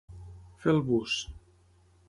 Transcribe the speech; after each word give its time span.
Fer 0.63 0.73
el 0.73 0.81
bus. 0.89 1.19